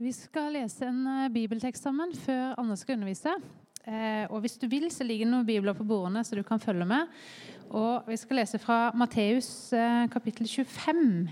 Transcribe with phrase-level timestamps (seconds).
[0.00, 3.34] Vi skal lese en eh, bibeltekst sammen før Anne skal undervise.
[3.84, 6.60] Eh, og Hvis du vil, så ligger det noen bibler på bordene, så du kan
[6.60, 7.04] følge med.
[7.68, 11.28] Og Vi skal lese fra Matteus eh, kapittel 25.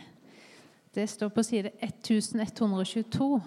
[0.95, 3.41] Det står på side 1122.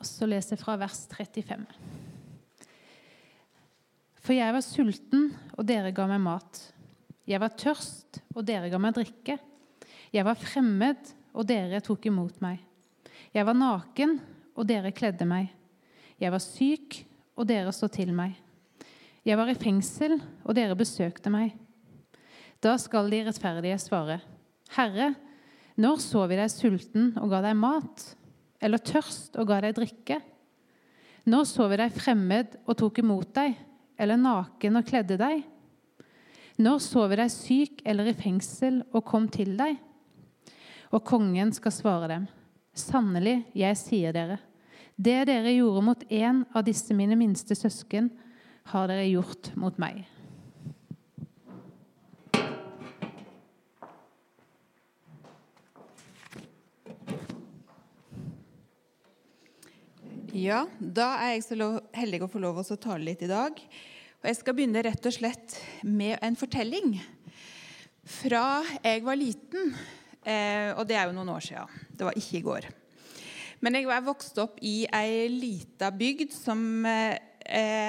[0.00, 1.99] Og så leser jeg fra vers 35.
[4.20, 6.60] For jeg var sulten, og dere ga meg mat.
[7.28, 9.38] Jeg var tørst, og dere ga meg drikke.
[10.12, 12.60] Jeg var fremmed, og dere tok imot meg.
[13.32, 14.18] Jeg var naken,
[14.58, 15.48] og dere kledde meg.
[16.20, 17.00] Jeg var syk,
[17.38, 18.34] og dere så til meg.
[19.24, 21.54] Jeg var i fengsel, og dere besøkte meg.
[22.60, 24.18] Da skal de rettferdige svare,
[24.74, 25.14] Herre,
[25.80, 28.04] når så vi deg sulten og ga deg mat,
[28.60, 30.18] eller tørst og ga deg drikke?
[31.30, 33.56] Når så vi deg fremmed og tok imot deg?
[34.00, 35.42] Eller naken og kledde deg?
[36.60, 39.78] Når vi deg syk eller i fengsel og kom til deg?
[40.90, 42.24] Og kongen skal svare dem,
[42.74, 44.40] sannelig, jeg sier dere,
[45.00, 48.10] det dere gjorde mot en av disse mine minste søsken,
[48.72, 50.02] har dere gjort mot meg.
[60.36, 61.56] Ja, da er jeg så
[61.96, 63.56] heldig å få lov å tale litt i dag.
[64.20, 66.90] Og Jeg skal begynne rett og slett med en fortelling
[68.04, 69.70] fra jeg var liten.
[70.20, 71.78] Eh, og det er jo noen år siden.
[71.96, 72.66] Det var ikke i går.
[73.64, 77.16] Men jeg var vokst opp i ei lita bygd som eh,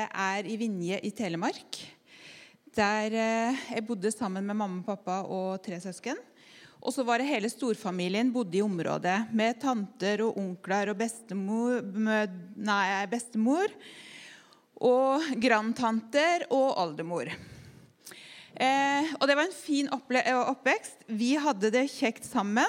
[0.07, 1.81] er i Vinje i Telemark.
[2.79, 6.15] Der eh, jeg bodde sammen med mamma, pappa og tre søsken.
[6.79, 11.83] Og så var det hele storfamilien bodde i området, med tanter og onkler og bestemor,
[11.91, 13.67] nei, bestemor
[14.81, 17.29] og grandtanter og oldemor.
[18.61, 21.05] Eh, og det var en fin eh, oppvekst.
[21.07, 22.67] Vi hadde det kjekt sammen,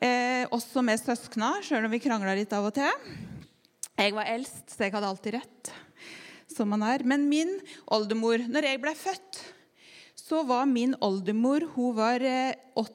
[0.00, 2.90] eh, også med søskna, sjøl om vi krangla litt av og til.
[3.98, 5.70] Jeg var eldst, så jeg hadde alltid rett,
[6.52, 7.04] som man er.
[7.04, 9.40] Men min oldemor Når jeg ble født,
[10.14, 12.86] så var min oldemor hun var 87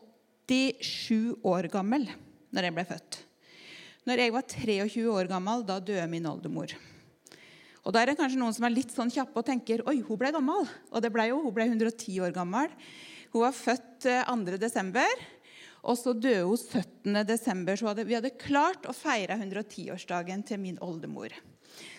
[0.53, 2.08] eh, år gammel
[2.53, 3.19] når jeg ble født.
[4.03, 6.75] Når jeg var 23 år gammel, da døde min oldemor.
[7.84, 10.20] Og da er det kanskje noen som er litt sånn kjappe og tenker oi, hun
[10.20, 10.68] ble gammel.
[10.92, 12.72] Og det ble jo, hun ble 110 år gammel.
[13.34, 14.14] Hun var født 2.
[14.14, 15.24] Eh, desember,
[15.84, 17.24] og så døde hun 17.
[17.28, 17.76] desember.
[17.80, 21.36] Så vi hadde klart å feire 110-årsdagen til min oldemor.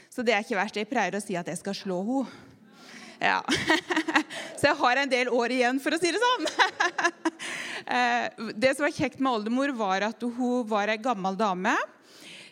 [0.08, 0.78] Så det er ikke verst.
[0.78, 2.50] Jeg pleier å si at jeg skal slå henne.
[3.22, 3.40] Ja.
[4.58, 6.48] Så jeg har en del år igjen, for å si det sånn.
[7.84, 11.74] Eh, det som var kjekt med oldemor, var at hun var ei gammel dame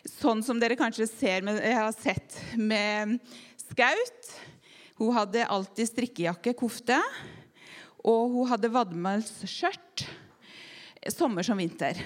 [0.03, 3.19] Sånn som dere kanskje ser med, har sett med
[3.63, 4.33] Skaut.
[4.99, 6.99] Hun hadde alltid strikkejakke, kofte.
[8.03, 10.03] Og hun hadde vadmelsskjørt
[11.13, 12.01] sommer som vinter.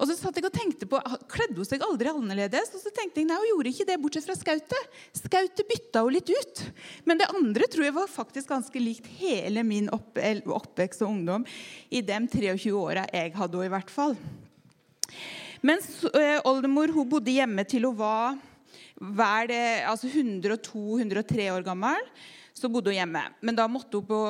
[0.00, 0.98] Og så satt jeg og tenkte på,
[1.30, 2.72] Kledde hun seg aldri annerledes?
[2.74, 4.98] Og så tenkte jeg, nei, Hun gjorde ikke det, bortsett fra skautet.
[5.16, 6.62] Skautet bytta hun litt ut.
[7.04, 11.46] Men det andre tror jeg var faktisk ganske likt hele min opp, oppvekst og ungdom
[11.92, 14.16] i de 23 åra jeg hadde henne, i hvert fall.
[15.60, 18.38] Mens eh, oldemor hun bodde hjemme til hun var
[19.00, 19.52] vel,
[19.88, 22.06] altså 102-103 år gammel.
[22.56, 23.22] Så bodde hun hjemme.
[23.44, 24.20] Men da måtte hun på,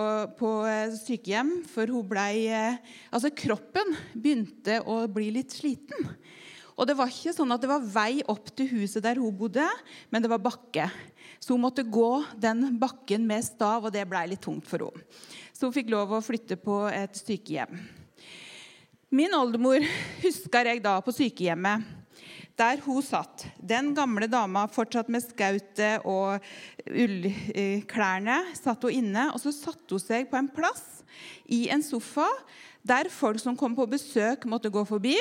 [0.40, 6.10] på eh, sykehjem, for hun ble, eh, altså kroppen begynte å bli litt sliten.
[6.74, 9.66] Og det var ikke sånn at det var vei opp til huset der hun bodde,
[10.10, 10.88] men det var bakke.
[11.38, 15.06] Så hun måtte gå den bakken med stav, og det ble litt tungt for henne.
[15.54, 17.99] Så hun fikk lov å flytte på et sykehjem.
[19.10, 19.82] Min oldemor
[20.24, 21.82] husker jeg da på sykehjemmet,
[22.54, 23.42] der hun satt.
[23.58, 26.38] Den gamle dama fortsatt med skautet og
[26.86, 29.24] ullklærne satt hun inne.
[29.34, 31.00] Og så satte hun seg på en plass
[31.50, 32.28] i en sofa
[32.86, 35.16] der folk som kom på besøk, måtte gå forbi.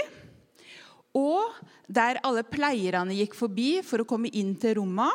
[1.18, 1.58] Og
[1.90, 5.10] der alle pleierne gikk forbi for å komme inn til rommene.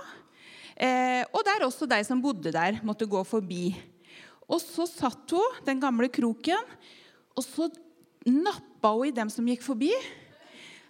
[0.74, 3.68] Eh, og der også de som bodde der, måtte gå forbi.
[4.50, 6.74] Og så satt hun, den gamle kroken,
[7.38, 7.70] og så
[8.30, 9.92] nappa hun i dem som gikk forbi.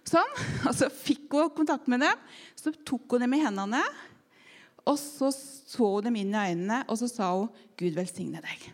[0.05, 0.31] Sånn.
[0.67, 2.25] Og så fikk hun kontakt med dem.
[2.59, 3.83] Så tok hun dem i hendene.
[4.85, 5.31] Og så
[5.65, 8.67] så hun dem inn i øynene, og så sa hun, 'Gud velsigne deg'.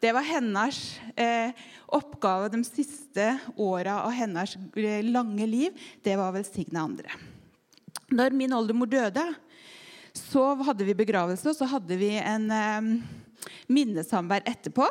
[0.00, 0.78] Det var hennes
[1.12, 1.52] eh,
[1.92, 3.26] oppgave de siste
[3.60, 5.76] åra av hennes eh, lange liv.
[6.00, 7.12] Det var å velsigne andre.
[8.08, 9.26] Når min oldemor døde,
[10.16, 12.88] så hadde vi begravelse, og så hadde vi en eh,
[13.68, 14.88] minnesamvær etterpå.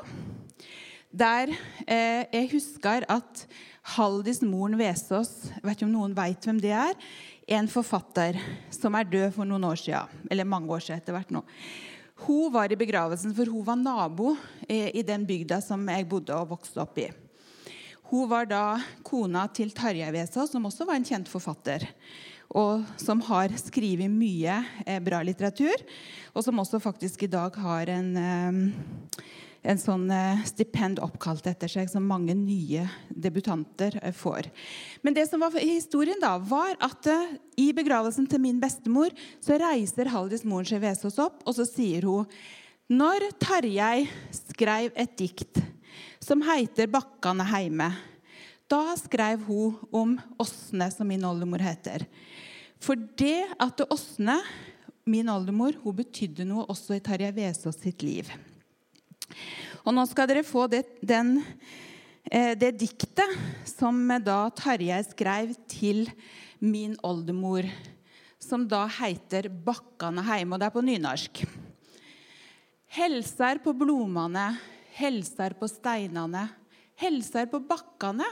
[1.10, 1.50] Der
[1.88, 3.46] eh, jeg husker at
[3.96, 6.94] Haldis Moren Vesaas vet ikke om noen vet hvem det er,
[7.50, 8.38] en forfatter
[8.70, 10.28] som er død for noen år siden.
[10.30, 11.42] Eller mange år siden etter hvert nå.
[12.28, 14.36] Hun var i begravelsen, for hun var nabo
[14.68, 17.08] i den bygda som jeg bodde og vokste opp i.
[18.10, 18.64] Hun var da
[19.06, 21.86] kona til Tarjei Vesaas, som også var en kjent forfatter.
[22.58, 25.84] Og som har skrevet mye eh, bra litteratur,
[26.34, 29.22] og som også faktisk i dag har en, eh,
[29.62, 34.48] en sånn eh, stipend oppkalt etter seg, som mange nye debutanter får.
[35.04, 37.10] Men det som var historien da, var at
[37.60, 39.12] i begravelsen til min bestemor
[39.44, 42.30] så reiser Haldis moren Vesaas opp, og så sier hun
[42.90, 45.60] Når Tarjei skrev et dikt
[46.20, 47.94] som heter 'Bakkane heime'.
[48.70, 52.06] Da skrev hun om Åsne, som min oldemor heter.
[52.80, 54.38] For det at Åsne,
[55.06, 58.30] min oldemor, hun betydde noe også i Tarjei Vesaas sitt liv.
[59.86, 61.44] Og nå skal dere få det, den,
[62.32, 66.10] eh, det diktet som da Tarjei skrev til
[66.60, 67.70] min oldemor,
[68.40, 71.46] som da heter 'Bakkane heime', og det er på nynorsk.
[72.88, 74.58] Helsar på blomane
[75.00, 76.42] Helsar på steinane,
[77.00, 78.26] helsar på bakkane,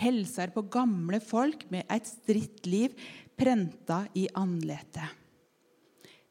[0.00, 2.96] helsar på gamle folk med et stritt liv
[3.38, 5.06] prenta i andletet.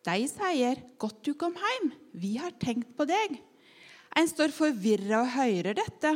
[0.04, 3.40] De sier 'Godt du kom heim, vi har tenkt på deg'.
[4.20, 6.12] En står forvirra og hører dette.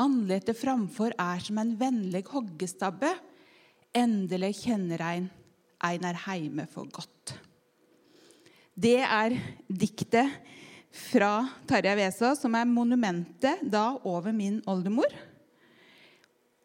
[0.00, 3.08] Andletet framfor er som en vennlig hoggestabbe.
[3.96, 5.30] Endelig kjenner ein
[5.82, 7.34] ein er heime for godt.
[8.74, 9.34] Det er
[9.66, 10.30] diktet
[10.92, 15.10] fra Tarjei Vesaas, som er monumentet da over min oldemor.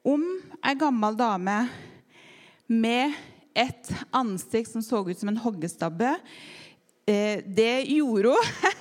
[0.08, 0.24] Om
[0.62, 1.58] ei gammel dame
[2.68, 3.16] med
[3.58, 6.14] et ansikt som så ut som en hoggestabbe.
[7.08, 8.74] Eh, det gjorde hun.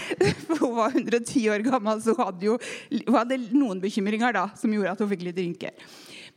[0.46, 2.58] For hun var 110 år gammel, så hadde jo,
[2.92, 5.88] hun hadde noen bekymringer da, som gjorde at hun fikk litt rynker.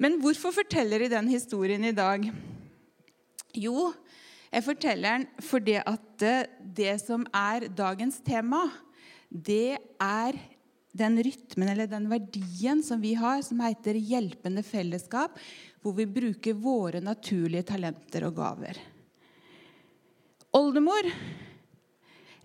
[0.02, 2.26] Men hvorfor forteller de den historien i dag?
[3.56, 3.92] Jo,
[4.52, 6.26] jeg forteller den fordi at
[6.76, 8.66] det som er dagens tema,
[9.30, 10.38] det er
[10.96, 15.36] den rytmen eller den verdien som vi har, som heter hjelpende fellesskap,
[15.84, 18.80] hvor vi bruker våre naturlige talenter og gaver.
[20.56, 21.10] Oldemor,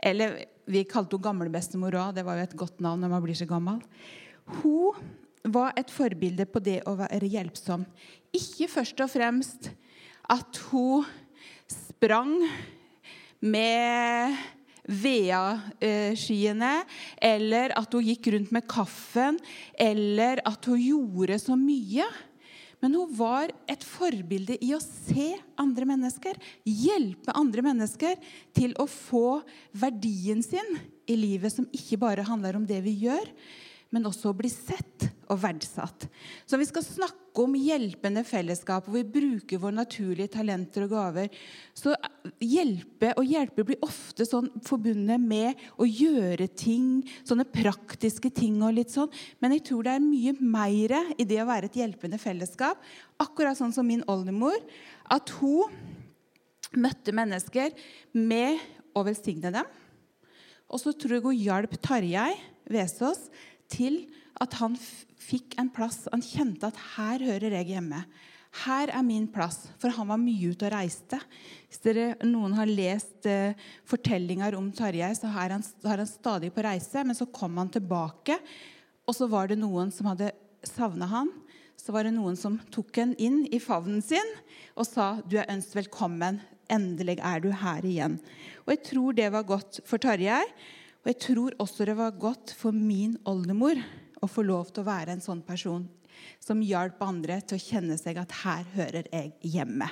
[0.03, 0.41] eller
[0.71, 3.49] vi kalte henne gamlebestemor òg, det var jo et godt navn når man blir så
[3.51, 3.83] gammel,
[4.61, 4.99] hun
[5.51, 7.85] var et forbilde på det å være hjelpsom.
[8.37, 9.71] Ikke først og fremst
[10.31, 11.07] at hun
[11.71, 12.37] sprang
[13.41, 14.37] med
[14.91, 16.73] Vea-skyene,
[17.23, 19.39] eller at hun gikk rundt med kaffen,
[19.79, 22.07] eller at hun gjorde så mye.
[22.81, 28.17] Men hun var et forbilde i å se andre mennesker, hjelpe andre mennesker
[28.57, 29.41] til å få
[29.77, 30.79] verdien sin
[31.11, 33.29] i livet, som ikke bare handler om det vi gjør,
[33.91, 36.07] men også å bli sett og verdsatt.
[36.47, 41.31] Så vi skal snakke om hjelpende fellesskap, hvor vi bruker våre naturlige talenter og gaver.
[41.75, 41.95] Så
[42.43, 48.77] hjelpe og hjelpe blir ofte sånn forbundet med å gjøre ting, sånne praktiske ting og
[48.79, 49.11] litt sånn.
[49.43, 52.79] Men jeg tror det er mye mer i det å være et hjelpende fellesskap.
[53.23, 54.59] Akkurat sånn som min oldemor.
[55.11, 55.71] At hun
[56.79, 57.75] møtte mennesker
[58.15, 58.59] med
[58.95, 59.79] å velsigne dem.
[60.71, 62.35] Og så tror jeg hun hjalp Tarjei
[62.71, 63.27] Vesaas
[63.71, 64.03] til
[64.41, 64.77] at han
[65.21, 66.07] fikk en plass.
[66.13, 68.03] Han kjente at her hører jeg hjemme.
[68.65, 69.69] Her er min plass.
[69.79, 71.21] For han var mye ute og reiste.
[71.71, 73.59] Hvis dere, noen har lest eh,
[73.89, 77.05] fortellinger om Tarjei, så er han, er han, stadig på reise.
[77.07, 78.41] Men så kom han tilbake,
[79.07, 80.33] og så var det noen som hadde
[80.67, 81.31] savna han.
[81.79, 84.35] Så var det noen som tok han inn i favnen sin
[84.75, 86.43] og sa du er ønsket velkommen.
[86.71, 88.19] Endelig er du her igjen.
[88.67, 90.43] Og jeg tror det var godt for Tarjei.
[91.01, 93.79] Og jeg tror også det var godt for min oldemor
[94.21, 95.87] å få lov til å være en sånn person
[96.43, 99.89] som hjalp andre til å kjenne seg at her hører jeg hjemme.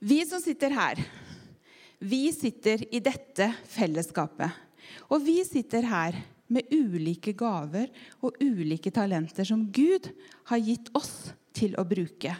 [0.00, 1.00] Vi som sitter her,
[1.98, 4.64] vi sitter i dette fellesskapet.
[5.10, 6.18] Og vi sitter her
[6.52, 7.90] med ulike gaver
[8.24, 10.10] og ulike talenter som Gud
[10.50, 12.36] har gitt oss til å bruke.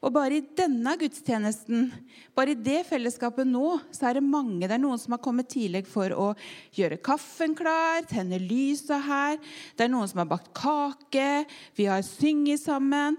[0.00, 1.88] Og bare i denne gudstjenesten,
[2.36, 4.66] bare i det fellesskapet nå, så er det mange.
[4.66, 6.32] Det er noen som har kommet tidlig for å
[6.76, 9.40] gjøre kaffen klar, tenne lysa her.
[9.76, 11.30] Det er noen som har bakt kake.
[11.78, 13.18] Vi har synget sammen.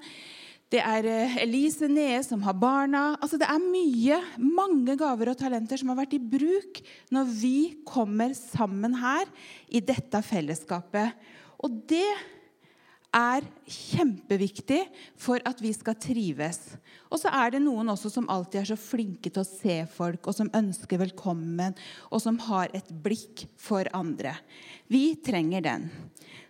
[0.72, 3.18] Det er eh, Elise Nede som har barna.
[3.20, 6.80] Altså Det er mye, mange gaver og talenter som har vært i bruk
[7.12, 7.56] når vi
[7.88, 9.28] kommer sammen her
[9.68, 11.18] i dette fellesskapet.
[11.62, 12.08] Og det
[13.16, 14.80] er kjempeviktig
[15.20, 16.60] for at vi skal trives.
[17.12, 20.30] Og så er det noen også som alltid er så flinke til å se folk,
[20.30, 21.76] og som ønsker velkommen,
[22.10, 24.38] og som har et blikk for andre.
[24.88, 25.90] Vi trenger den.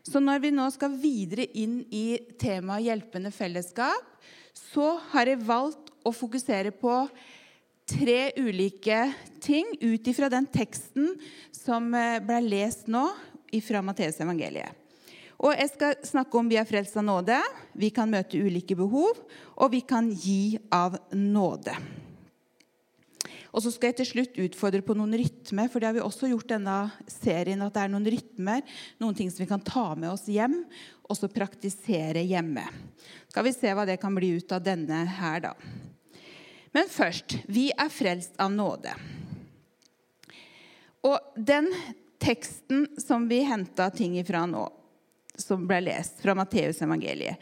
[0.05, 4.05] Så når vi nå skal videre inn i temaet hjelpende fellesskap,
[4.53, 6.95] så har jeg valgt å fokusere på
[7.91, 9.03] tre ulike
[9.43, 11.15] ting ut ifra den teksten
[11.55, 13.07] som eh, ble lest nå
[13.65, 14.80] fra Matteus evangeliet.
[15.41, 17.39] Og jeg skal snakke om vi er frelst av nåde,
[17.73, 19.17] vi kan møte ulike behov,
[19.57, 21.73] og vi kan gi av nåde.
[23.51, 26.29] Og så skal jeg til slutt utfordre på noen rytmer, for det har vi også
[26.31, 26.75] gjort denne
[27.11, 27.59] serien.
[27.65, 28.61] At det er noen rytmer,
[29.01, 30.61] noen ting som vi kan ta med oss hjem,
[31.03, 32.63] og så praktisere hjemme.
[33.27, 35.55] Skal vi se hva det kan bli ut av denne her, da.
[36.71, 38.93] Men først vi er frelst av nåde.
[41.03, 41.67] Og den
[42.21, 44.63] teksten som vi henta ting ifra nå,
[45.43, 47.41] som ble lest fra Matteus evangeliet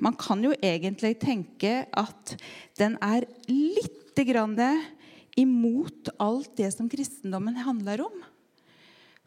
[0.00, 2.34] Man kan jo egentlig tenke at
[2.80, 4.56] den er litt grann
[5.38, 8.16] imot alt det som kristendommen handler om.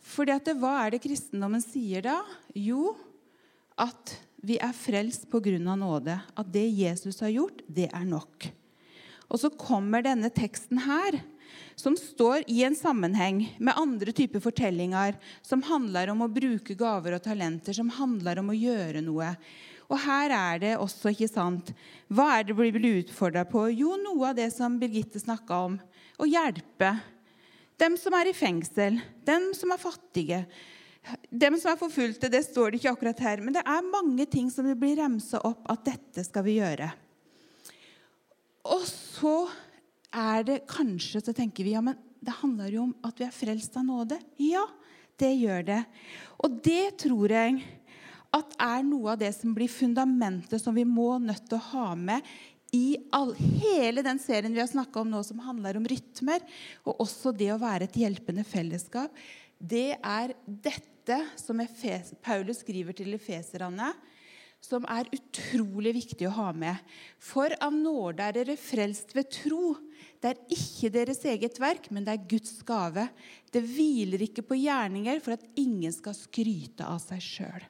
[0.04, 2.18] Det, Hva er det kristendommen sier da?
[2.58, 2.96] Jo,
[3.80, 6.20] at vi er frelst av nåde.
[6.36, 8.50] At det Jesus har gjort, det er nok.
[9.30, 11.22] Og så kommer denne teksten her,
[11.76, 17.18] som står i en sammenheng med andre typer fortellinger, som handler om å bruke gaver
[17.18, 19.34] og talenter, som handler om å gjøre noe.
[19.90, 21.74] Og her er det også, ikke sant
[22.08, 23.68] Hva er det vi blir utfordra på?
[23.74, 25.76] Jo, noe av det som Birgitte snakka om.
[26.18, 26.96] Å hjelpe
[27.82, 30.44] dem som er i fengsel, dem som er fattige,
[31.30, 33.42] dem som er forfulgte, det står det ikke akkurat her.
[33.44, 36.88] Men det er mange ting som det blir remsa opp at dette skal vi gjøre.
[38.72, 39.36] Og så
[40.14, 43.36] er det kanskje så tenker vi ja, men det handler jo om at vi er
[43.36, 44.20] frelst av nåde.
[44.40, 44.64] Ja,
[45.20, 45.82] det gjør det.
[46.46, 47.60] Og det tror jeg
[48.34, 51.92] at er noe av det som blir fundamentet som vi må nødt til å ha
[52.00, 52.26] med
[52.74, 56.42] i all, hele den serien vi har snakka om nå, som handler om rytmer,
[56.88, 59.14] og også det å være et hjelpende fellesskap,
[59.62, 63.92] det er dette som Efes, Paulus skriver til efeserne,
[64.64, 66.80] som er utrolig viktig å ha med.
[67.22, 69.76] For av nåde er dere frelst ved tro.
[70.24, 73.10] Det er ikke deres eget verk, men det er Guds gave.
[73.52, 77.66] Det hviler ikke på gjerninger for at ingen skal skryte av seg sjøl.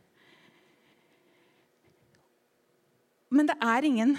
[3.33, 4.13] Men det er ingen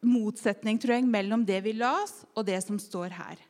[0.00, 3.44] motsetning tror jeg, mellom det vi las, og det som står her.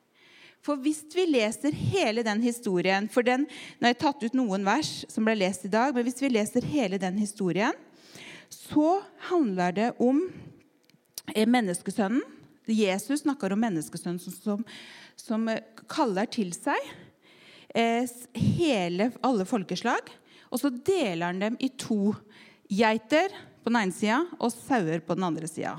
[0.66, 3.46] For hvis vi leser hele den historien for den,
[3.78, 6.32] Nå har jeg tatt ut noen vers som ble lest i dag, men hvis vi
[6.34, 7.78] leser hele den historien,
[8.50, 10.24] så handler det om
[11.30, 12.35] eh, menneskesønnen.
[12.66, 14.64] Jesus snakker om menneskesønnen som,
[15.18, 16.78] som, eh, kaller til seg
[17.74, 18.06] eh,
[18.58, 20.10] hele, alle folkeslag.
[20.50, 22.14] Og så deler han dem i to
[22.70, 23.30] geiter
[23.62, 25.76] på den ene sida og sauer på den andre sida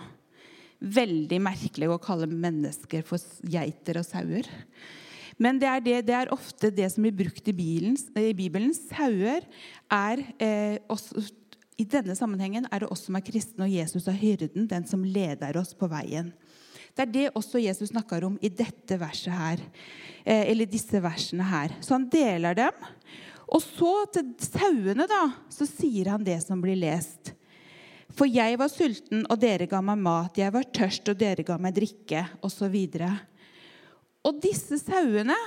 [0.78, 4.48] veldig merkelig å kalle mennesker for geiter og sauer.
[5.42, 8.74] Men det er, det, det er ofte det som blir brukt i, bilen, i Bibelen.
[8.74, 9.46] Sauer
[9.94, 11.22] er eh, også,
[11.78, 15.06] I denne sammenhengen er det oss som er kristne, og Jesus er hyrden, den som
[15.06, 16.32] leder oss på veien.
[16.98, 19.62] Det er det også Jesus snakker om i dette verset her,
[20.26, 21.76] eh, eller disse versene her.
[21.80, 22.88] Så han deler dem.
[23.54, 27.36] Og så til sauene da, så sier han det som blir lest.
[28.18, 30.42] For jeg var sulten, og dere ga meg mat.
[30.42, 32.76] Jeg var tørst, og dere ga meg drikke, osv.
[33.06, 33.10] Og,
[34.26, 35.38] og disse sauene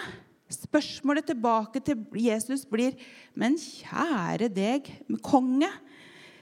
[0.51, 2.97] Spørsmålet tilbake til Jesus blir
[3.39, 4.89] Men kjære deg,
[5.23, 5.69] konge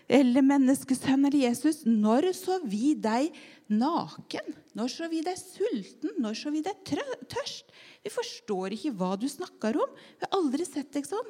[0.09, 3.35] eller menneskesønn eller Jesus, når så vi deg
[3.69, 4.55] naken?
[4.79, 6.15] Når så vi deg sulten?
[6.23, 7.69] Når så vi deg tørst?
[8.05, 9.93] Vi forstår ikke hva du snakker om.
[10.17, 11.29] Vi har aldri sett deg sånn.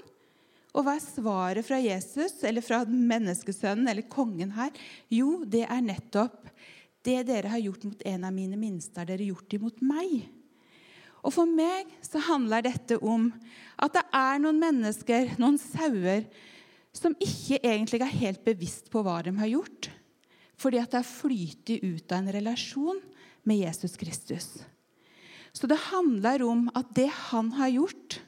[0.76, 4.70] Og hva er svaret fra Jesus eller fra menneskesønnen eller kongen her?
[5.10, 6.52] Jo, det er nettopp
[7.06, 10.26] det dere har gjort mot en av mine minste, har dere gjort imot meg.
[11.24, 13.30] Og For meg så handler dette om
[13.80, 16.26] at det er noen mennesker, noen sauer,
[16.96, 19.90] som ikke egentlig er helt bevisst på hva de har gjort.
[20.58, 23.00] Fordi at det har flytet ut av en relasjon
[23.46, 24.48] med Jesus Kristus.
[25.52, 28.18] Så det handler om at det han har gjort,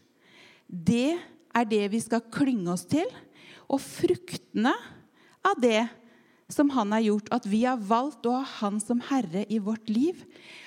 [0.66, 1.18] det
[1.54, 3.06] er det vi skal klynge oss til.
[3.70, 4.72] Og fruktene
[5.46, 5.88] av det
[6.50, 9.90] som han har gjort, at vi har valgt å ha han som herre i vårt
[9.90, 10.24] liv,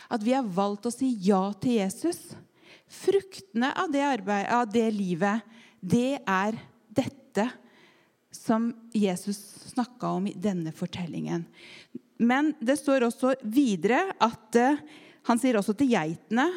[0.08, 2.32] at vi har valgt å si ja til Jesus
[2.94, 5.42] Fruktene av det, arbeid, av det livet,
[5.82, 6.58] det er
[6.94, 7.48] dette
[8.34, 9.40] som Jesus
[9.74, 11.46] snakka om i denne fortellingen.
[12.18, 14.82] Men det står også videre at eh,
[15.28, 16.50] han sier også til geitene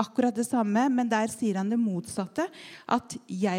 [0.00, 2.46] akkurat det samme, men der sier han det motsatte.
[2.88, 3.16] At,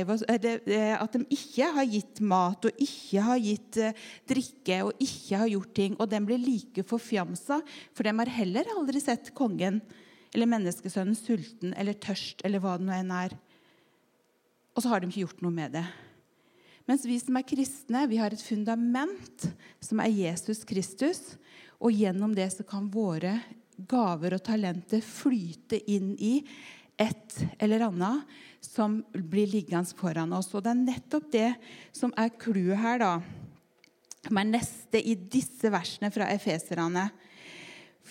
[0.07, 5.03] var, eh, at, de ikke har gitt mat og ikke har gitt eh, drikke og
[5.03, 5.97] ikke har gjort ting.
[5.99, 7.61] Og de blir like forfjamsa,
[7.93, 9.81] for de har heller aldri sett kongen
[10.31, 13.35] eller menneskesønnen sulten eller tørst eller hva det nå enn er.
[14.71, 15.85] Og så har de ikke gjort noe med det.
[16.91, 19.45] Mens vi som er kristne, vi har et fundament
[19.79, 21.21] som er Jesus Kristus.
[21.79, 23.37] Og gjennom det så kan våre
[23.87, 26.33] gaver og talenter flyte inn i
[26.99, 30.51] et eller annet som blir liggende foran oss.
[30.51, 31.47] Og det er nettopp det
[31.95, 33.13] som er clouet her, da.
[34.27, 37.07] Som er neste i disse versene fra efeserne.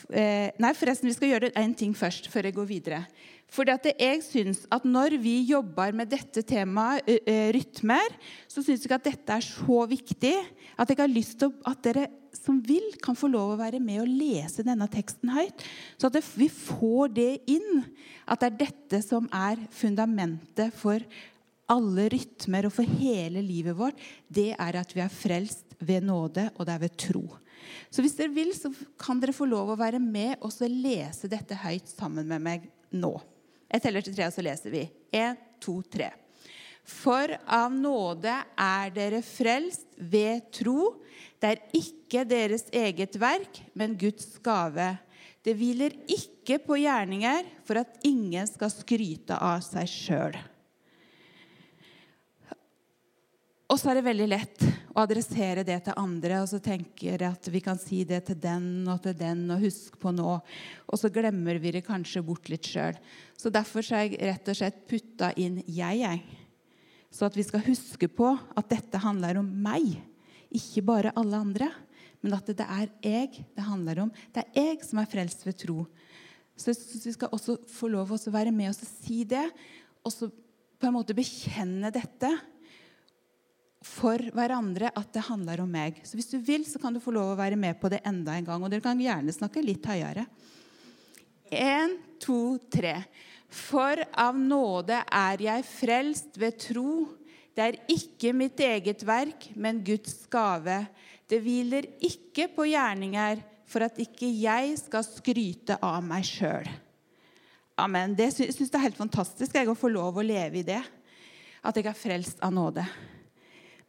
[0.08, 3.04] Eh, nei, forresten, vi skal gjøre én ting først, før jeg går videre.
[3.50, 7.02] Fordi at jeg synes at Når vi jobber med dette temaet,
[7.54, 8.14] rytmer,
[8.48, 10.34] så syns jeg at dette er så viktig
[10.78, 14.04] at jeg har lyst til at dere som vil, kan få lov å være med
[14.04, 15.64] og lese denne teksten høyt.
[15.98, 17.82] Så at vi får det inn.
[18.30, 21.02] At det er dette som er fundamentet for
[21.70, 23.98] alle rytmer og for hele livet vårt.
[24.30, 27.24] Det er at vi er frelst ved nåde, og det er ved tro.
[27.90, 31.58] Så hvis dere vil, så kan dere få lov å være med og lese dette
[31.60, 33.14] høyt sammen med meg nå.
[33.70, 34.82] Jeg teller til tre, og så leser vi.
[35.14, 36.10] Én, to, tre.
[36.90, 40.96] For av nåde er dere frelst ved tro.
[41.40, 44.92] Det er ikke deres eget verk, men Guds gave.
[45.40, 50.40] Det hviler ikke på gjerninger for at ingen skal skryte av seg sjøl.
[53.70, 56.40] Og så er det veldig lett å adressere det til andre.
[56.42, 59.62] Og så tenker jeg at vi kan si det til den og til den og
[59.62, 60.32] husk på nå.
[60.90, 62.98] Og så glemmer vi det kanskje bort litt sjøl.
[63.38, 66.22] Så derfor har jeg rett og slett putta inn 'jeg', jeg.
[67.10, 70.02] Så at vi skal huske på at dette handler om meg,
[70.50, 71.70] ikke bare alle andre.
[72.22, 74.12] Men at det er jeg det handler om.
[74.34, 75.86] Det er jeg som er frelst ved tro.
[76.56, 79.46] Så vi skal også få lov til å være med oss og si det,
[80.04, 80.28] og så
[80.80, 82.28] på en måte bekjenne dette
[83.80, 86.02] for hverandre at det handler om meg.
[86.04, 88.36] Så hvis du vil, så kan du få lov å være med på det enda
[88.36, 88.62] en gang.
[88.62, 90.26] Og dere kan gjerne snakke litt høyere.
[91.50, 92.98] Én, to, tre.
[93.50, 96.92] For av nåde er jeg frelst ved tro.
[97.56, 100.84] Det er ikke mitt eget verk, men Guds gave.
[101.26, 106.68] Det hviler ikke på gjerninger for at ikke jeg skal skryte av meg sjøl.
[107.80, 108.14] Amen.
[108.18, 110.82] Det syns jeg er helt fantastisk jeg, å få lov å leve i det.
[111.64, 112.84] At jeg er frelst av nåde.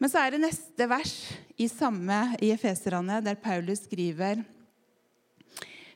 [0.01, 1.13] Men så er det neste vers
[1.61, 4.41] i samme i Efeserane, der Paulus skriver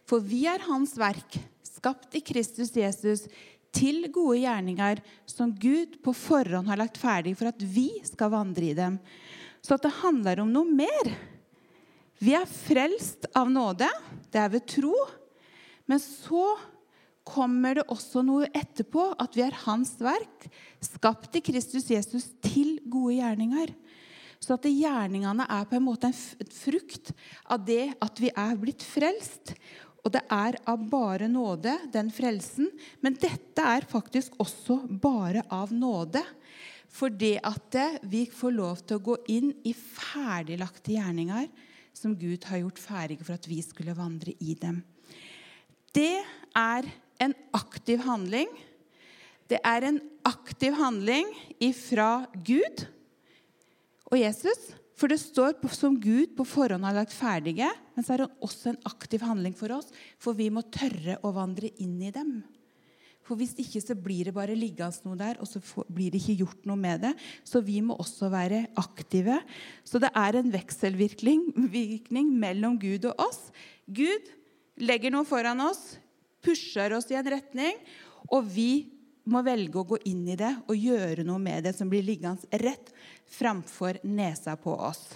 [0.05, 3.25] For vi er Hans verk, skapt i Kristus Jesus,
[3.75, 8.69] til gode gjerninger som Gud på forhånd har lagt ferdig for at vi skal vandre
[8.69, 8.99] i dem.
[9.65, 11.09] Så at det handler om noe mer.
[12.21, 13.89] Vi er frelst av nåde.
[14.29, 14.93] Det er ved tro.
[15.89, 16.53] Men så
[17.25, 20.45] kommer det også noe etterpå, at vi er Hans verk,
[20.85, 23.73] skapt i Kristus Jesus til gode gjerninger.
[24.45, 27.09] Så at gjerningene er på en måte en frukt
[27.49, 29.55] av det at vi er blitt frelst.
[30.05, 32.69] Og det er av bare nåde, den frelsen.
[33.01, 36.21] Men dette er faktisk også bare av nåde.
[36.93, 41.49] For det at vi får lov til å gå inn i ferdiglagte gjerninger
[41.95, 44.83] som Gud har gjort ferdige for at vi skulle vandre i dem.
[45.95, 46.21] Det
[46.53, 46.85] er
[47.23, 48.51] en aktiv handling.
[49.49, 52.85] Det er en aktiv handling ifra Gud
[54.11, 54.71] og Jesus.
[54.95, 58.71] For det står som Gud på forhånd har lagt ferdige, men så er det også
[58.71, 59.89] en aktiv handling for oss.
[60.23, 62.37] For vi må tørre å vandre inn i dem.
[63.25, 66.45] For Hvis ikke så blir det bare liggende noe der, og så blir det ikke
[66.45, 67.13] gjort noe med det.
[67.43, 69.41] Så vi må også være aktive.
[69.83, 73.49] Så det er en vekselvirkning mellom Gud og oss.
[73.89, 74.29] Gud
[74.79, 75.97] legger noe foran oss,
[76.45, 77.81] pusher oss i en retning,
[78.29, 78.93] og vi
[79.25, 82.45] må velge å gå inn i det og gjøre noe med det som blir liggende
[82.61, 82.91] rett
[83.29, 85.07] framfor nesa på oss.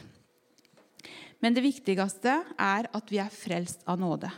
[1.40, 4.32] Men det viktigste er at vi er frelst av nåde.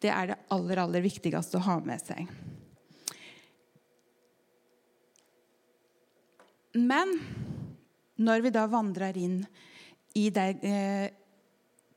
[0.00, 2.28] Det er det aller, aller viktigste å ha med seg.
[6.76, 7.14] Men
[8.20, 9.38] når vi da vandrer inn
[10.16, 11.08] i det eh,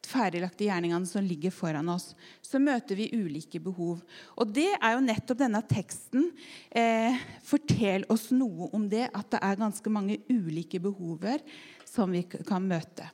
[0.09, 4.01] ferdiglagte gjerningene som ligger foran oss, så møter vi ulike behov.
[4.39, 6.31] Og det er jo nettopp denne teksten
[6.69, 11.41] eh, Fortell oss noe om det, at det er ganske mange ulike behover
[11.87, 13.07] som vi kan møte.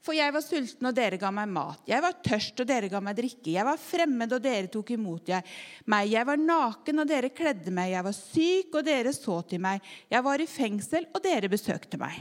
[0.00, 1.82] For jeg var sulten, og dere ga meg mat.
[1.88, 3.52] Jeg var tørst, og dere ga meg drikke.
[3.52, 5.28] Jeg var fremmed, og dere tok imot
[5.92, 6.08] meg.
[6.08, 7.92] Jeg var naken, og dere kledde meg.
[7.92, 9.84] Jeg var syk, og dere så til meg.
[10.08, 12.16] Jeg var i fengsel, og dere besøkte meg.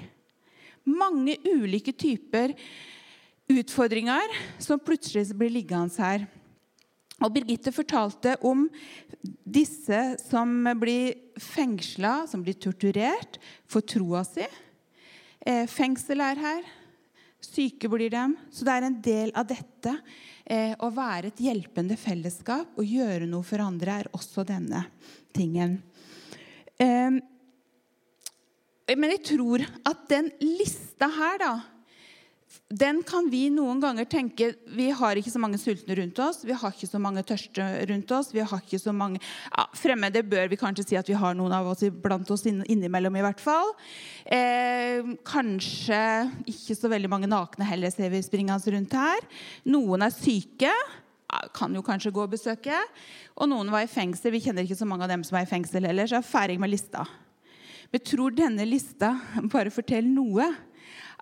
[0.91, 2.51] Mange ulike typer
[3.49, 6.25] utfordringer som plutselig blir liggende her.
[7.19, 8.67] Og Birgitte fortalte om
[9.43, 14.45] disse som blir fengsla, som blir torturert for troa si.
[15.43, 16.69] Eh, fengsel er her.
[17.43, 18.37] Syke blir dem.
[18.51, 19.97] Så det er en del av dette.
[20.45, 24.85] Eh, å være et hjelpende fellesskap og gjøre noe for andre er også denne
[25.35, 25.75] tingen.
[26.79, 27.19] Eh,
[28.95, 31.53] men jeg tror at den lista her, da
[32.69, 36.53] den kan vi noen ganger tenke Vi har ikke så mange sultne rundt oss, vi
[36.53, 38.29] har ikke så mange tørste rundt oss.
[38.33, 39.17] vi har ikke så mange,
[39.49, 43.17] ja, Fremmede bør vi kanskje si at vi har noen av oss blant oss innimellom,
[43.17, 43.73] i hvert fall.
[44.25, 49.25] Eh, kanskje ikke så veldig mange nakne heller ser vi springende rundt her.
[49.65, 50.73] Noen er syke.
[51.57, 52.77] Kan jo kanskje gå og besøke.
[53.37, 54.33] Og noen var i fengsel.
[54.33, 56.31] Vi kjenner ikke så mange av dem som er i fengsel heller, så jeg er
[56.31, 57.05] ferdig med lista.
[57.89, 59.15] Men tror denne lista
[59.53, 60.51] bare forteller noe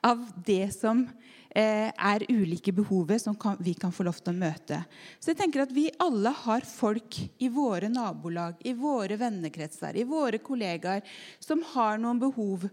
[0.07, 1.05] av det som
[1.57, 4.77] Eh, er ulike behovet som vi kan få lov til å møte.
[5.17, 10.05] Så jeg tenker at vi alle har folk i våre nabolag, i våre vennekretser, i
[10.05, 11.01] våre kollegaer
[11.39, 12.67] som har noen behov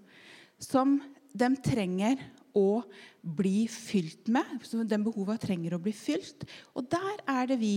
[0.61, 0.99] som
[1.33, 2.21] de trenger
[2.53, 2.83] å
[3.23, 4.59] bli fylt med.
[4.69, 6.45] Som de behova trenger å bli fylt.
[6.77, 7.77] Og der er det vi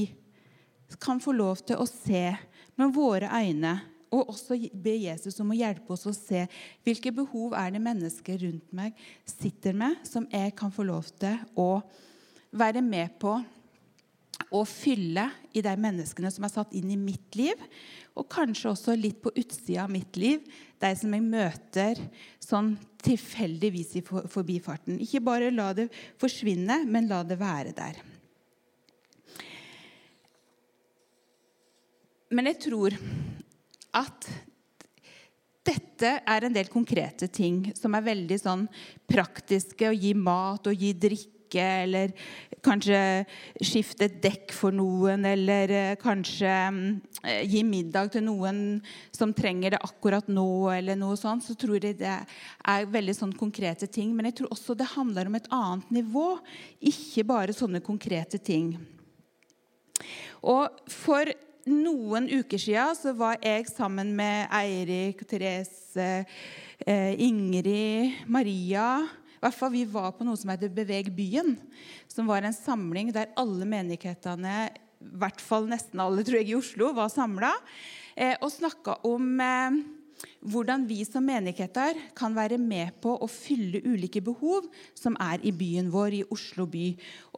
[1.00, 2.34] kan få lov til å se
[2.76, 3.78] med våre øyne
[4.14, 6.46] og også be Jesus om å hjelpe oss å se
[6.86, 8.96] hvilke behov er det mennesker rundt meg
[9.28, 11.82] sitter med, som jeg kan få lov til å
[12.56, 13.36] være med på
[14.54, 17.60] å fylle i de menneskene som er satt inn i mitt liv,
[18.18, 20.46] og kanskje også litt på utsida av mitt liv,
[20.80, 22.00] de som jeg møter
[22.42, 25.02] sånn tilfeldigvis i forbifarten.
[25.04, 25.90] Ikke bare la det
[26.22, 28.00] forsvinne, men la det være der.
[32.34, 32.96] Men jeg tror
[33.98, 34.30] at
[35.68, 38.68] dette er en del konkrete ting som er veldig sånn
[39.10, 39.90] praktiske.
[39.90, 41.34] Å gi mat og gi drikke,
[41.84, 42.14] eller
[42.64, 43.00] kanskje
[43.64, 46.54] skifte et dekk for noen, eller eh, kanskje
[47.24, 48.62] eh, gi middag til noen
[49.16, 51.46] som trenger det akkurat nå, eller noe sånt.
[51.48, 54.14] Så tror jeg det er veldig sånn konkrete ting.
[54.16, 56.30] Men jeg tror også det handler om et annet nivå,
[56.94, 58.76] ikke bare sånne konkrete ting.
[60.48, 61.28] Og for
[61.70, 66.26] noen uker siden var jeg sammen med Eirik, Therese,
[66.86, 69.04] eh, Ingrid, Maria.
[69.38, 71.58] I hvert fall Vi var på noe som heter Beveg byen,
[72.08, 76.58] som var en samling der alle menighetene, i hvert fall nesten alle tror jeg, i
[76.58, 77.52] Oslo, var samla
[78.16, 79.78] eh, og snakka om eh,
[80.42, 85.54] hvordan vi som menigheter kan være med på å fylle ulike behov som er i
[85.56, 86.88] byen vår, i Oslo by.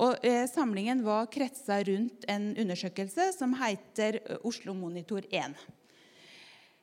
[0.06, 5.58] Og eh, Samlingen var kretsa rundt en undersøkelse som heter eh, Oslo Monitor 1.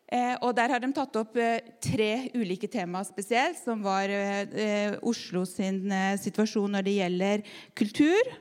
[0.06, 4.46] Eh, og Der har de tatt opp eh, tre ulike temaer spesielt, som var eh,
[4.54, 5.90] eh Oslo sin
[6.22, 7.42] situasjon når det gjelder
[7.74, 8.35] kultur,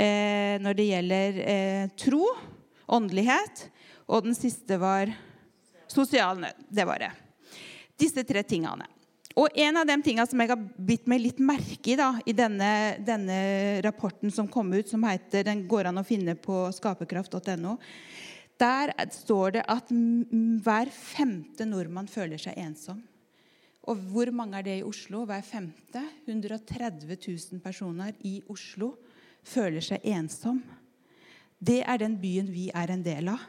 [0.00, 1.38] når det gjelder
[1.98, 2.22] tro,
[2.88, 3.66] åndelighet,
[4.08, 5.10] og den siste var
[5.90, 6.64] Sosial nød.
[6.68, 7.10] Det var det.
[7.98, 8.86] Disse tre tingene.
[9.38, 12.34] Og En av de tingene som jeg har bitt meg litt merke i da, i
[12.34, 12.70] denne,
[13.06, 13.36] denne,
[13.86, 17.76] rapporten som kom ut, som heter, den går an å finne på skaperkraft.no,
[18.60, 22.98] der står det at hver femte nordmann føler seg ensom.
[23.88, 25.22] Og hvor mange er det i Oslo?
[25.24, 26.02] Hver femte?
[26.26, 28.92] 130 000 personer i Oslo
[29.46, 30.60] føler seg ensom.
[31.56, 33.40] Det er den byen vi er en del av.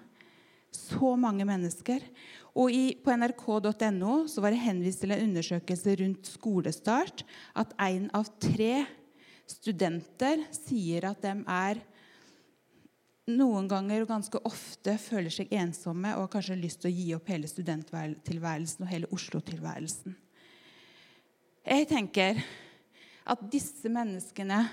[0.72, 2.04] Så mange mennesker.
[2.56, 7.24] Og i, på nrk.no var det henvist til en undersøkelse rundt skolestart
[7.60, 8.86] at én av tre
[9.52, 11.82] studenter sier at de er
[13.32, 17.08] noen ganger og ganske ofte føler seg ensomme og har kanskje lyst til å gi
[17.16, 20.16] opp hele studenttilværelsen og hele Oslo-tilværelsen.
[21.62, 22.42] Jeg tenker
[23.32, 24.64] at disse menneskene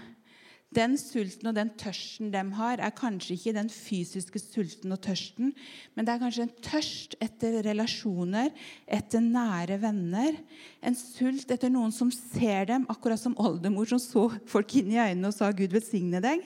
[0.76, 5.54] den sulten og den tørsten de har, er kanskje ikke den fysiske sulten og tørsten,
[5.96, 8.52] men det er kanskje en tørst etter relasjoner,
[8.84, 10.36] etter nære venner.
[10.84, 15.00] En sult etter noen som ser dem, akkurat som oldemor som så folk inn i
[15.00, 16.44] øynene og sa 'Gud velsigne deg'.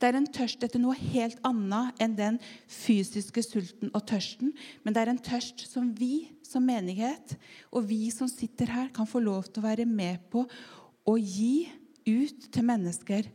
[0.00, 4.54] Det er en tørst etter noe helt annet enn den fysiske sulten og tørsten.
[4.82, 7.36] Men det er en tørst som vi som menighet
[7.70, 10.46] og vi som sitter her, kan få lov til å være med på
[11.04, 11.68] å gi
[12.08, 13.28] ut til mennesker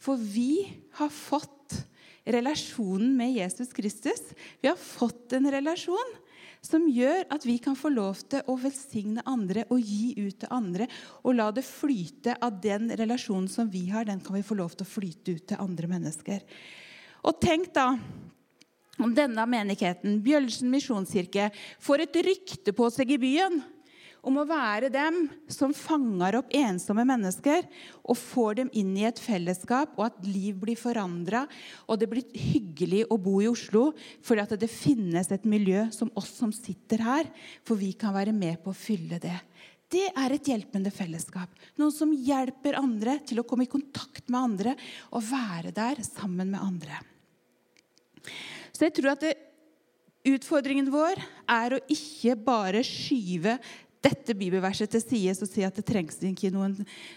[0.00, 0.64] for vi
[0.98, 1.76] har fått
[2.24, 4.22] relasjonen med Jesus Kristus.
[4.60, 6.16] Vi har fått en relasjon
[6.60, 10.52] som gjør at vi kan få lov til å velsigne andre og gi ut til
[10.52, 10.88] andre.
[11.24, 14.76] Og la det flyte av den relasjonen som vi har, den kan vi få lov
[14.76, 16.44] til å flyte ut til andre mennesker.
[17.24, 17.92] Og tenk da
[19.00, 21.48] om denne menigheten, Bjølsen misjonskirke,
[21.80, 23.62] får et rykte på seg i byen
[24.26, 27.66] om å være dem som fanger opp ensomme mennesker
[28.02, 31.46] og får dem inn i et fellesskap, og at liv blir forandra,
[31.88, 33.90] og det blir hyggelig å bo i Oslo
[34.26, 37.30] fordi at det finnes et miljø som oss som sitter her,
[37.64, 39.36] for vi kan være med på å fylle det.
[39.90, 41.50] Det er et hjelpende fellesskap.
[41.80, 44.74] Noen som hjelper andre til å komme i kontakt med andre
[45.10, 47.00] og være der sammen med andre.
[48.70, 49.34] Så jeg tror at det,
[50.28, 51.16] Utfordringen vår
[51.48, 53.54] er å ikke bare skyve
[54.00, 56.76] dette bibelverset til side og si at det trengs ikke noen,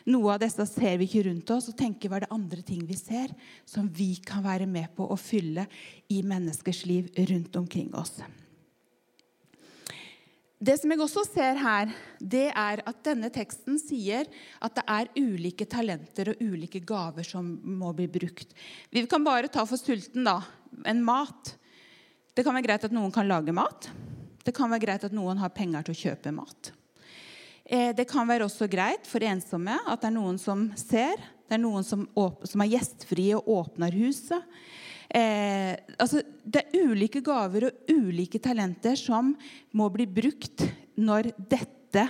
[0.10, 2.84] noe av disse ser vi ikke rundt oss, og tenke hva er det andre ting
[2.88, 3.32] vi ser,
[3.65, 5.67] som vi kan være med på å fylle
[6.12, 8.17] i menneskers liv rundt omkring oss.
[10.63, 14.30] Det som jeg også ser her, det er at denne teksten sier
[14.63, 18.54] at det er ulike talenter og ulike gaver som må bli brukt.
[18.88, 20.38] Vi kan bare ta for sulten, da.
[20.88, 21.52] En mat.
[22.32, 23.89] Det kan være greit at noen kan lage mat.
[24.43, 26.73] Det kan være greit at noen har penger til å kjøpe mat.
[27.63, 31.15] Eh, det kan være også greit for ensomme at det er noen som ser.
[31.47, 32.06] Det er noen som,
[32.47, 34.43] som er gjestfrie og åpner huset.
[35.13, 39.34] Eh, altså, det er ulike gaver og ulike talenter som
[39.77, 40.65] må bli brukt
[40.97, 42.08] når dette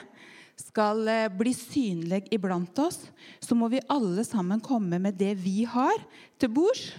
[0.59, 3.01] skal eh, bli synlig iblant oss.
[3.43, 6.05] Så må vi alle sammen komme med det vi har,
[6.39, 6.93] til bords.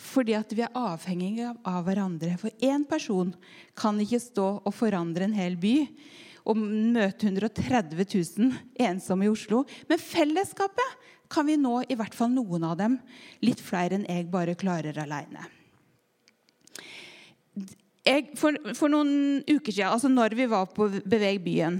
[0.00, 2.36] Fordi at vi er avhengige av hverandre.
[2.40, 3.34] For én person
[3.78, 5.76] kan ikke stå og forandre en hel by
[6.48, 9.64] og møte 130 000 ensomme i Oslo.
[9.90, 12.98] Men fellesskapet kan vi nå i hvert fall noen av dem.
[13.44, 15.46] Litt flere enn jeg bare klarer aleine.
[18.40, 21.78] For, for, noen uker siden, altså når vi var på Beveg byen,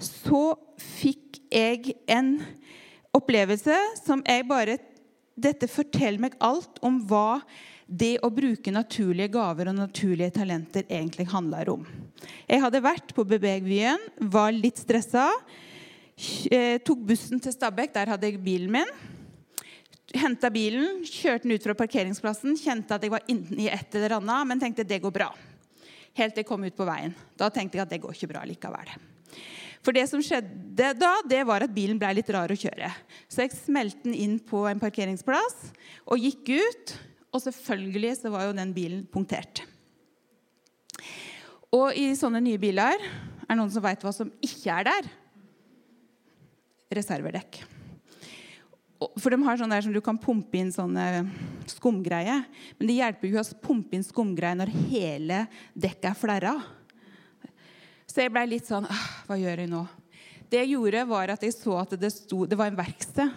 [0.00, 2.38] så fikk jeg en
[3.16, 4.78] opplevelse som jeg bare
[5.40, 7.40] Dette forteller meg alt om hva
[7.90, 11.86] det å bruke naturlige gaver og naturlige talenter egentlig handler om.
[12.46, 15.26] Jeg hadde vært på Bebegbyen, var litt stressa.
[16.52, 17.94] Eh, tok bussen til Stabekk.
[17.96, 18.92] Der hadde jeg bilen min.
[20.20, 22.58] Henta bilen, kjørte den ut fra parkeringsplassen.
[22.60, 25.30] Kjente at jeg var inne i et eller annet, men tenkte det går bra.
[26.18, 27.14] Helt til jeg kom ut på veien.
[27.38, 28.94] Da tenkte jeg at det går ikke bra likevel.
[29.80, 32.90] For det som skjedde da, det var at bilen ble litt rar å kjøre.
[33.32, 35.70] Så jeg smelte den inn på en parkeringsplass
[36.04, 36.94] og gikk ut.
[37.30, 39.62] Og selvfølgelig så var jo den bilen punktert.
[41.70, 45.10] Og i sånne nye biler er det noen som veit hva som ikke er der
[46.98, 47.60] reservedekk.
[49.16, 51.22] For de har sånn der som du kan pumpe inn sånne
[51.70, 52.42] skumgreier.
[52.76, 56.54] Men det hjelper jo å pumpe inn skumgreier når hele dekket er flerra.
[58.10, 58.88] Så jeg blei litt sånn
[59.28, 59.84] Hva gjør jeg nå?
[60.50, 63.30] Det jeg gjorde, var at jeg så at det, sto, det var en verksted.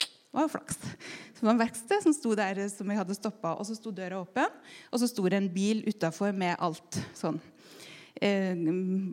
[0.00, 0.78] Det var jo flaks.
[0.80, 4.22] Det var en verksted som sto der som jeg hadde stoppa, og så sto døra
[4.22, 4.54] åpen.
[4.88, 7.36] Og så sto det en bil utafor med alt sånn.
[8.16, 8.56] Eh,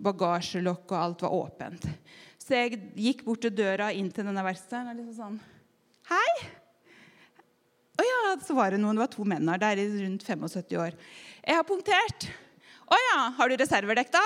[0.05, 1.89] bagasjelokk og alt var åpent.
[2.39, 5.39] Så jeg gikk bort til døra inn til denne verkstedet og liksom sånn
[6.07, 6.31] Hei!
[7.99, 8.95] Å ja, så var det noen.
[8.95, 9.59] Det var to menn her.
[9.59, 10.95] Det er rundt 75 år.
[11.43, 12.31] Jeg har punktert.
[12.87, 14.23] Å ja, har du reservedekk, da?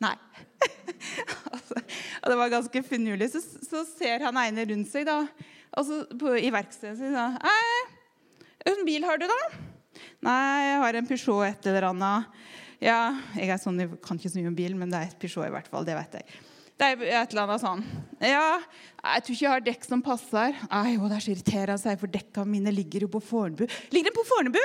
[0.00, 0.14] Nei.
[2.22, 3.30] og det var ganske finurlig.
[3.32, 5.22] Så, så, ser han ene rundt seg da,
[5.70, 7.16] altså på, i verkstedet sitt.
[7.44, 9.40] Hei, hvilken bil har du, da?
[10.24, 12.38] Nei, jeg har en Peugeot et eller annet.
[12.80, 13.00] Ja,
[13.36, 15.52] jeg sånn, jeg kan ikke så mye om bil, men det er et Peugeot i
[15.52, 15.84] hvert fall.
[15.88, 16.40] Det vet jeg.
[16.80, 17.82] Det er et eller annet sånn.
[18.24, 20.54] Ja, jeg tror ikke jeg har dekk som passer.
[20.70, 23.66] Nei, å, det er så irriterende, sier for dekka mine ligger jo på Fornebu.
[23.92, 24.62] Ligger de på Fornebu?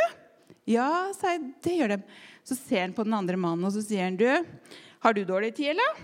[0.72, 1.50] Ja, sier jeg.
[1.66, 2.00] Det gjør de.
[2.48, 5.54] Så ser han på den andre mannen, og så sier han, du, har du dårlig
[5.54, 6.04] tid, eller?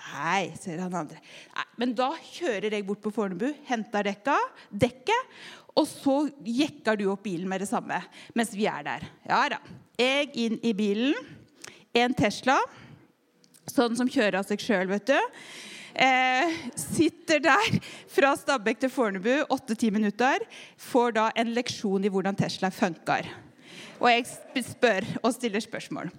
[0.00, 1.20] Nei, sier han andre.
[1.54, 4.36] Nei, men da kjører jeg bort på Fornebu, henter dekka,
[4.70, 5.34] dekket,
[5.78, 8.00] og så jekker du opp bilen med det samme
[8.34, 9.06] mens vi er der.
[9.28, 9.60] Ja da.
[10.00, 11.14] Jeg inn i bilen.
[11.94, 12.56] En Tesla.
[13.70, 15.18] Sånn som kjører av seg sjøl, vet du.
[15.94, 17.78] Eh, sitter der
[18.10, 20.42] fra Stabekk til Fornebu, åtte-ti minutter.
[20.90, 23.30] Får da en leksjon i hvordan Tesla funker.
[24.00, 26.10] Og jeg spør og stiller spørsmål.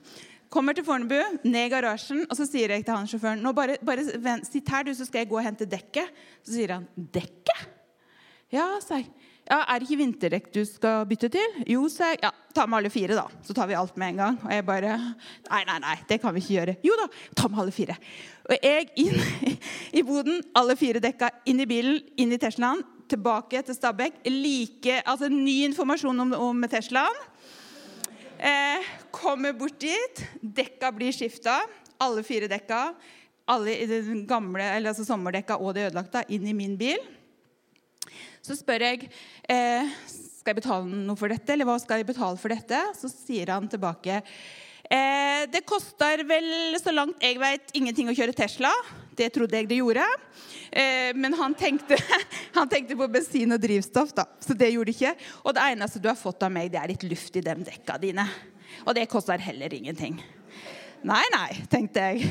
[0.52, 1.16] Kommer til Fornebu,
[1.48, 4.04] ned i garasjen, og så sier jeg til han sjåføren nå bare, bare
[4.44, 6.12] sitt her, du, så skal jeg gå og hente dekket.
[6.44, 7.70] Så sier han dekket?
[8.52, 9.08] Ja, sa jeg.
[9.50, 12.20] Ja, 'Er det ikke vinterdekk du skal bytte til?' Jo, sa jeg.
[12.24, 13.26] Ja, ta med alle fire, da.
[13.44, 14.40] Så tar vi alt med en gang.
[14.44, 14.98] Og jeg bare
[15.50, 16.76] Nei, nei, nei, det kan vi ikke gjøre.
[16.84, 17.96] Jo da, ta med alle fire.
[18.50, 19.20] Og jeg inn
[20.00, 24.22] i boden, alle fire dekka inn i bilen, inn i Teslaen, tilbake til Stabekk.
[24.26, 27.28] Like, altså ny informasjon om, om Teslaen.
[29.32, 30.22] Kommer bort dit.
[30.44, 31.62] Dekka blir skifta.
[32.04, 32.80] Alle fire dekka.
[33.48, 33.78] Alle
[34.28, 37.00] gamle, altså sommerdekka og det ødelagte, inn i min bil.
[38.44, 39.08] Så spør jeg
[39.48, 42.82] eh, skal jeg betale noe for dette, eller hva skal jeg betale for dette.
[43.00, 46.52] Så sier han tilbake eh, det koster vel,
[46.84, 48.76] så langt jeg vet, ingenting å kjøre Tesla.
[49.16, 50.12] Det trodde jeg det gjorde.
[50.76, 51.96] Eh, men han tenkte,
[52.60, 54.28] han tenkte, på bensin og drivstoff, da.
[54.44, 55.18] så det gjorde det ikke.
[55.46, 58.02] Og det eneste du har fått av meg, det er litt luft i de dekka
[58.04, 58.28] dine.
[58.86, 60.20] Og det koster heller ingenting.
[61.08, 62.30] Nei, nei, tenkte jeg.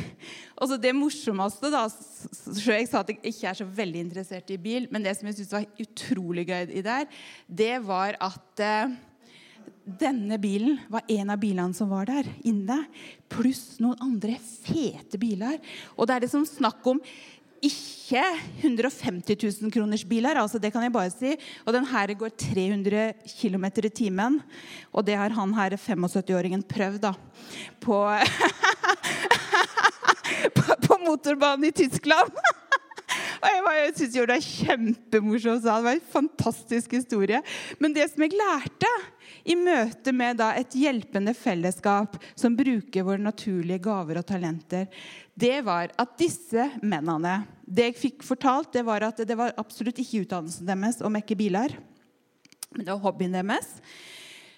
[0.60, 4.50] Og så Det morsomste da, så Jeg sa at jeg ikke er så veldig interessert
[4.54, 7.08] i bil, men det som jeg syntes var utrolig gøy i der,
[7.48, 8.92] det var at eh,
[10.00, 12.84] denne bilen var en av bilene som var der inne,
[13.32, 15.58] pluss noen andre fete biler.
[15.96, 17.02] Og det er det som snakk om
[17.60, 18.22] ikke
[18.64, 21.36] 150 000 kroners biler, altså det kan jeg bare si.
[21.64, 24.40] Og den her går 300 km i timen.
[24.92, 27.12] Og det har han her 75-åringen prøvd, da.
[27.84, 27.96] På,
[30.86, 32.30] på, motorbanen i Tyskland.
[33.40, 35.64] Og jeg, jeg synes jo det er kjempemorsomt.
[35.64, 37.40] Det var en fantastisk historie.
[37.80, 38.90] Men det som jeg lærte
[39.48, 44.90] i møte med da, et hjelpende fellesskap som bruker våre naturlige gaver og talenter,
[45.40, 50.00] det var at disse mennene Det jeg fikk fortalt, det var at det var absolutt
[50.02, 51.76] ikke utdannelsen deres å mekke biler.
[52.74, 53.68] Men det var hobbyen deres.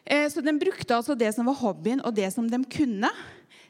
[0.04, 3.10] Eh, så de brukte altså det som var hobbyen, og det som de kunne.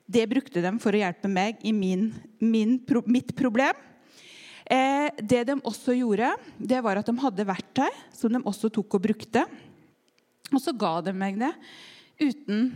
[0.06, 3.76] Det brukte de for å hjelpe meg i min, min, mitt problem.
[4.72, 8.96] Eh, det de også gjorde, det var at de hadde verktøy som de også tok
[8.96, 9.44] og brukte.
[10.52, 11.52] Og så ga de meg det
[12.22, 12.70] uten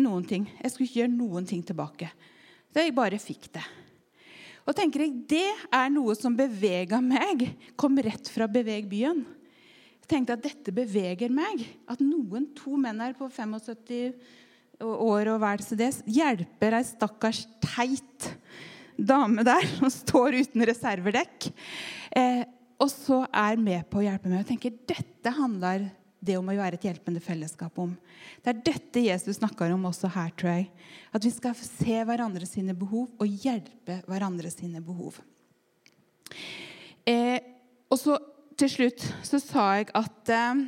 [0.00, 0.46] noen ting.
[0.60, 2.10] Jeg skulle ikke gjøre noen ting tilbake.
[2.72, 3.64] Så jeg bare fikk det.
[4.66, 7.46] Og tenker jeg, Det er noe som bevega meg.
[7.78, 9.22] Kom rett fra Beveg byen.
[10.02, 11.62] Jeg tenkte at dette beveger meg.
[11.86, 14.18] At noen to menn her på 75
[14.82, 18.26] år og vel så det hjelper ei stakkars teit
[18.96, 21.50] dame der som står uten reservedekk,
[22.16, 22.42] eh,
[22.76, 24.42] og så er med på å hjelpe meg.
[24.44, 25.88] Jeg tenker, Dette handler
[26.26, 27.92] det om å være et hjelpende fellesskap om.
[28.42, 30.66] Det er dette Jesus snakker om også her, tror jeg.
[31.14, 35.20] At vi skal se hverandre sine behov og hjelpe hverandre sine behov.
[37.06, 37.38] Eh,
[37.92, 38.18] og så
[38.58, 40.64] til slutt så sa jeg at eh,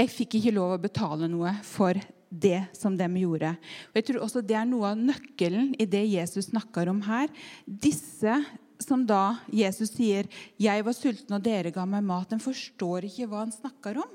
[0.00, 1.96] jeg fikk ikke lov å betale noe for
[2.28, 3.52] det som de gjorde.
[3.90, 7.28] Og jeg tror også Det er noe av nøkkelen i det Jesus snakker om her.
[7.66, 8.40] Disse
[8.82, 10.26] som da Jesus sier
[10.58, 14.10] 'Jeg var sulten, og dere ga meg mat', den forstår ikke hva han snakker om.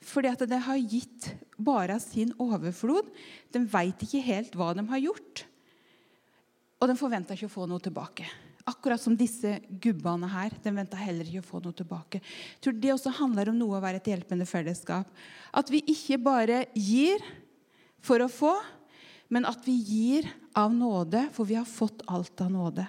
[0.00, 3.04] Fordi at det har gitt bare sin overflod.
[3.52, 5.44] De veit ikke helt hva de har gjort.
[6.80, 8.24] Og de forventa ikke å få noe tilbake.
[8.68, 10.52] Akkurat som disse gubbene her.
[10.62, 12.20] De venta heller ikke å få noe tilbake.
[12.20, 15.08] Jeg tror Det også handler om noe å være et hjelpende fellesskap.
[15.52, 17.24] At vi ikke bare gir
[18.04, 18.54] for å få,
[19.30, 22.86] men at vi gir av nåde, for vi har fått alt av nåde.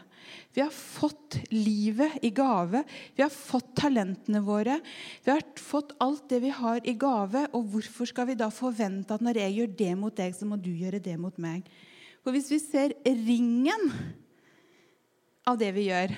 [0.53, 2.83] Vi har fått livet i gave.
[3.15, 4.79] Vi har fått talentene våre.
[5.23, 7.45] Vi har fått alt det vi har i gave.
[7.55, 10.59] Og hvorfor skal vi da forvente at når jeg gjør det mot deg, så må
[10.59, 11.67] du gjøre det mot meg?
[12.21, 13.87] For hvis vi ser ringen
[15.47, 16.13] av det vi gjør,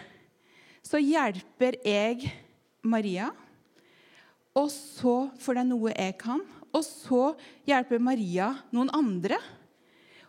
[0.83, 2.31] så hjelper jeg
[2.83, 3.29] Maria.
[4.53, 6.43] Og så får det noe jeg kan.
[6.73, 7.23] Og så
[7.69, 9.39] hjelper Maria noen andre.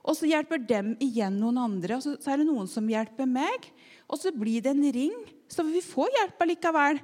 [0.04, 3.70] Og så hjelper dem igjen noen andre, og så, er det noen som hjelper meg.
[4.04, 5.14] Og så blir det en ring,
[5.48, 7.00] så vi får hjelp allikevel.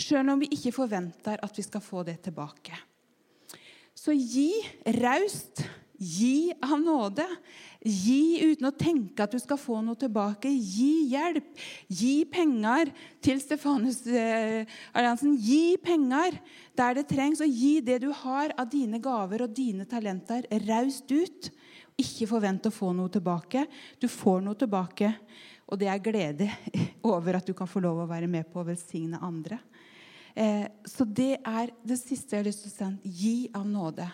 [0.00, 2.78] Sjøl om vi ikke forventer at vi skal få det tilbake.
[3.92, 4.54] Så gi
[4.96, 5.60] raust.
[6.00, 7.26] Gi av nåde.
[7.80, 10.50] Gi uten å tenke at du skal få noe tilbake.
[10.52, 11.46] Gi hjelp.
[11.88, 12.90] Gi penger
[13.24, 15.32] til Stefanus-alliansen.
[15.32, 16.36] Eh, gi penger
[16.76, 21.08] der det trengs, og gi det du har av dine gaver og dine talenter, raust
[21.08, 21.50] ut.
[21.96, 23.64] Ikke forvent å få noe tilbake.
[23.96, 25.14] Du får noe tilbake,
[25.64, 26.52] og det er glede
[27.16, 29.56] over at du kan få lov å være med på å velsigne andre.
[30.36, 33.14] Eh, så det er det siste jeg har lyst til å si.
[33.24, 34.04] Gi av nåde.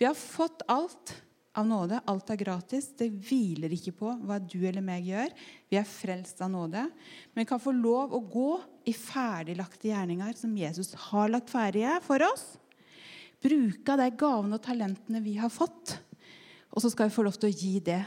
[0.00, 1.20] Vi har fått alt
[1.60, 2.00] av nåde.
[2.10, 2.90] Alt er gratis.
[2.98, 5.32] Det hviler ikke på hva du eller meg gjør.
[5.70, 6.86] Vi er frelst av nåde.
[7.32, 8.50] Men vi kan få lov å gå
[8.90, 12.46] i ferdiglagte gjerninger som Jesus har lagt ferdige for oss.
[13.40, 16.00] Bruke av de gavene og talentene vi har fått
[16.70, 18.00] og så skal vi få lov til å gi det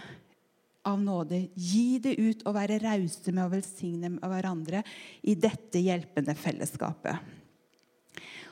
[0.88, 1.40] av nåde.
[1.56, 4.84] Gi det ut og være rause med å velsigne hverandre
[5.28, 7.32] i dette hjelpende fellesskapet.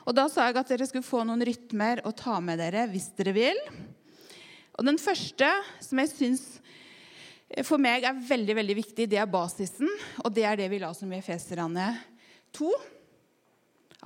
[0.02, 3.12] Og Da sa jeg at dere skulle få noen rytmer å ta med dere hvis
[3.16, 3.60] dere vil.
[4.78, 5.48] Og Den første,
[5.84, 6.44] som jeg syns
[7.68, 9.90] for meg er veldig veldig viktig, det er basisen.
[10.24, 11.90] Og det er det vi la som i Efeserane
[12.56, 12.70] 2.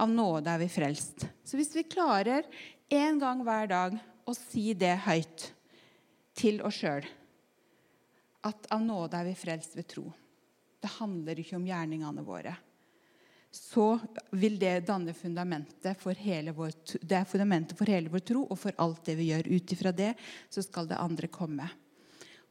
[0.03, 1.29] Av nåde er vi frelst.
[1.47, 2.45] Så hvis vi klarer
[2.93, 3.95] en gang hver dag
[4.27, 5.51] å si det høyt
[6.37, 7.07] til oss sjøl
[8.47, 10.05] at av nåde er vi frelst ved tro.
[10.79, 12.53] Det handler ikke om gjerningene våre.
[13.57, 13.87] Så
[14.37, 18.59] vil det danne fundamentet for hele vår, det er fundamentet for hele vår tro og
[18.61, 19.49] for alt det vi gjør.
[19.49, 20.13] Ut ifra det
[20.53, 21.69] så skal det andre komme.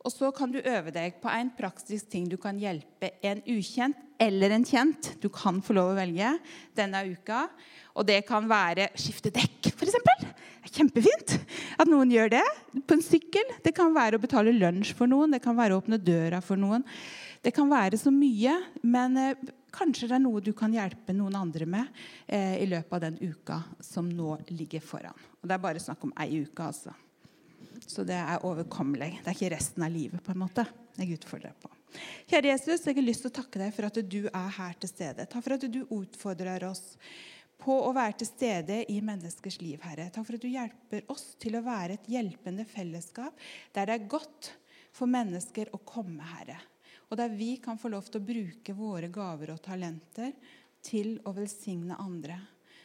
[0.06, 3.98] Og så kan du øve deg på en praktisk ting du kan hjelpe en ukjent
[4.22, 5.16] eller en kjent.
[5.22, 6.36] Du kan få lov å velge
[6.78, 7.48] denne uka.
[7.98, 9.98] Og det kan være skifte dekk, f.eks.
[10.76, 11.38] Kjempefint
[11.80, 12.46] at noen gjør det
[12.86, 13.54] på en sykkel.
[13.66, 16.60] Det kan være å betale lunsj for noen, det kan være å åpne døra for
[16.60, 16.86] noen.
[17.46, 21.36] Det kan være så mye, men eh, kanskje det er noe du kan hjelpe noen
[21.40, 25.26] andre med eh, i løpet av den uka som nå ligger foran.
[25.42, 26.96] Og Det er bare snakk om ei uke, altså.
[27.86, 29.20] Så det er overkommelig.
[29.22, 30.66] Det er ikke resten av livet på en måte
[30.96, 31.70] jeg utfordrer på.
[32.28, 34.92] Kjære Jesus, jeg har lyst til å takke deg for at du er her til
[34.92, 35.28] stede.
[35.30, 36.84] Takk for at du utfordrer oss
[37.62, 40.10] på å være til stede i menneskers liv, Herre.
[40.14, 43.46] Takk for at du hjelper oss til å være et hjelpende fellesskap
[43.76, 44.52] der det er godt
[44.96, 46.60] for mennesker å komme, Herre.
[47.16, 50.34] Og der vi kan få lov til å bruke våre gaver og talenter
[50.84, 52.36] til å velsigne andre.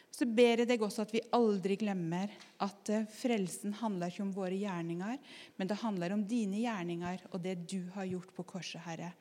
[0.07, 2.31] Så ber jeg deg også at vi aldri glemmer
[2.63, 5.19] at eh, frelsen handler ikke om våre gjerninger,
[5.59, 9.11] men det handler om dine gjerninger og det du har gjort på korset, Herre.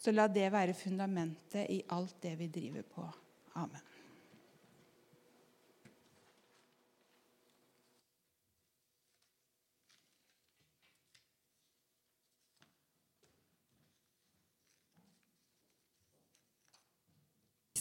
[0.00, 3.04] Så la det være fundamentet i alt det vi driver på.
[3.60, 3.85] Amen.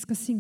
[0.06, 0.34] Vi skal synge